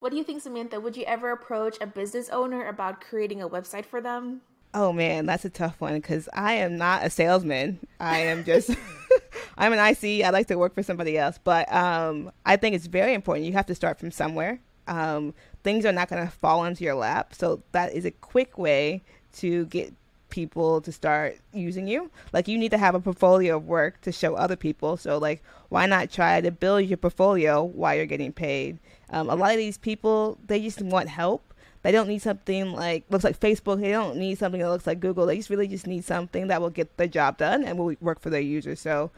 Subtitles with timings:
[0.00, 0.80] What do you think, Samantha?
[0.80, 4.40] Would you ever approach a business owner about creating a website for them?
[4.72, 7.80] Oh man, that's a tough one because I am not a salesman.
[7.98, 8.70] I am just
[9.58, 10.24] I'm an IC.
[10.24, 13.46] I like to work for somebody else, but um, I think it's very important.
[13.46, 14.60] You have to start from somewhere.
[14.86, 15.34] Um,
[15.64, 19.02] things are not going to fall into your lap, so that is a quick way
[19.34, 19.92] to get
[20.30, 22.10] people to start using you.
[22.32, 24.96] Like you need to have a portfolio of work to show other people.
[24.96, 28.78] So like, why not try to build your portfolio while you're getting paid?
[29.10, 31.50] Um, a lot of these people they just want help
[31.82, 33.80] they don't need something like looks like Facebook.
[33.80, 35.26] They don't need something that looks like Google.
[35.26, 38.20] They just really just need something that will get the job done and will work
[38.20, 38.80] for their users.
[38.80, 39.10] So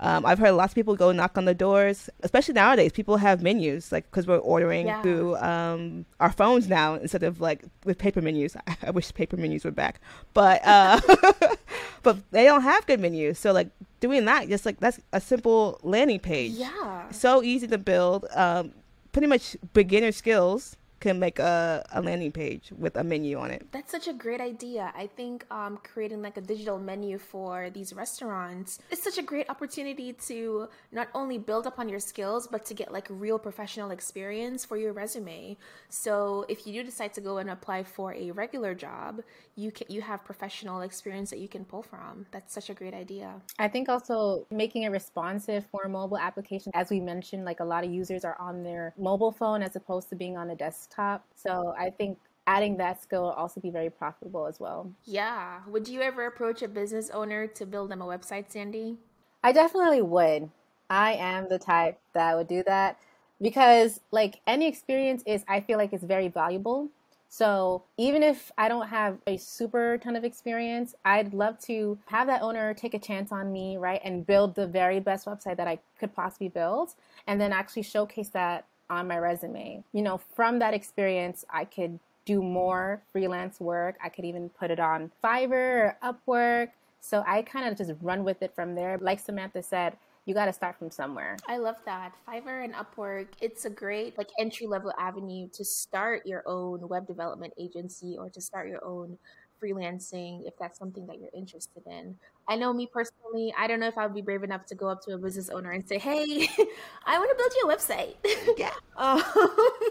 [0.00, 2.92] um, I've heard lots of people go knock on the doors, especially nowadays.
[2.92, 5.02] People have menus, like because we're ordering yeah.
[5.02, 8.56] through um, our phones now instead of like with paper menus.
[8.66, 10.00] I, I wish paper menus were back,
[10.34, 11.00] but uh,
[12.02, 13.38] but they don't have good menus.
[13.38, 16.52] So like doing that, just like that's a simple landing page.
[16.52, 18.26] Yeah, so easy to build.
[18.34, 18.72] Um,
[19.10, 23.70] pretty much beginner skills can make a, a landing page with a menu on it.
[23.70, 24.92] That's such a great idea.
[24.96, 29.48] I think um, creating like a digital menu for these restaurants is such a great
[29.48, 34.64] opportunity to not only build upon your skills, but to get like real professional experience
[34.64, 35.56] for your resume.
[35.88, 39.22] So if you do decide to go and apply for a regular job,
[39.54, 42.26] you can you have professional experience that you can pull from.
[42.32, 43.40] That's such a great idea.
[43.58, 47.84] I think also making it responsive for mobile application, as we mentioned, like a lot
[47.84, 51.24] of users are on their mobile phone as opposed to being on a desktop desktop.
[51.34, 54.90] So I think adding that skill will also be very profitable as well.
[55.04, 55.60] Yeah.
[55.66, 58.96] Would you ever approach a business owner to build them a website, Sandy?
[59.42, 60.50] I definitely would.
[60.90, 62.98] I am the type that would do that
[63.40, 66.88] because like any experience is I feel like it's very valuable.
[67.30, 72.26] So even if I don't have a super ton of experience, I'd love to have
[72.28, 74.00] that owner take a chance on me, right?
[74.02, 76.94] And build the very best website that I could possibly build
[77.26, 79.84] and then actually showcase that on my resume.
[79.92, 83.96] You know, from that experience, I could do more freelance work.
[84.02, 86.68] I could even put it on Fiverr or Upwork.
[87.00, 88.98] So I kind of just run with it from there.
[88.98, 91.38] Like Samantha said, you got to start from somewhere.
[91.48, 92.12] I love that.
[92.28, 97.06] Fiverr and Upwork, it's a great like entry level avenue to start your own web
[97.06, 99.16] development agency or to start your own
[99.62, 102.16] freelancing if that's something that you're interested in.
[102.48, 104.88] I know me personally, I don't know if I would be brave enough to go
[104.88, 106.48] up to a business owner and say, "Hey,
[107.06, 108.16] I want to build you a website."
[108.56, 108.72] Yeah.
[108.96, 109.22] um,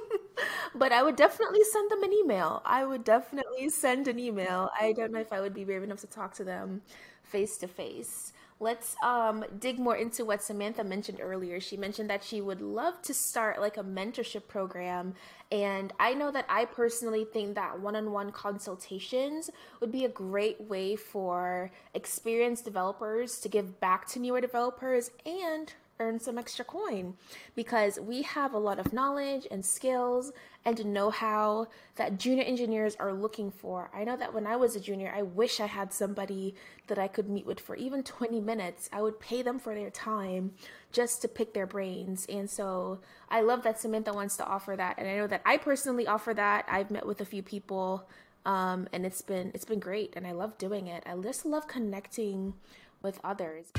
[0.75, 2.61] but I would definitely send them an email.
[2.66, 4.69] I would definitely send an email.
[4.79, 6.81] I don't know if I would be brave enough to talk to them
[7.23, 11.59] face to face let's um, dig more into what Samantha mentioned earlier.
[11.59, 15.13] She mentioned that she would love to start like a mentorship program.
[15.51, 20.09] And I know that I personally think that one on one consultations would be a
[20.09, 26.63] great way for experienced developers to give back to newer developers and earn some extra
[26.63, 27.16] coin
[27.56, 30.31] because we have a lot of knowledge and skills
[30.66, 33.90] and know how that junior engineers are looking for.
[33.94, 36.56] I know that when I was a junior, I wish I had somebody
[36.88, 38.90] that I could meet with for even 20 minutes.
[38.91, 40.52] I would pay them for their time
[40.91, 42.25] just to pick their brains.
[42.28, 44.97] And so I love that Samantha wants to offer that.
[44.97, 46.66] And I know that I personally offer that.
[46.69, 48.08] I've met with a few people
[48.46, 51.03] um, and it's been it's been great and I love doing it.
[51.06, 52.53] I just love connecting
[53.02, 53.72] with others.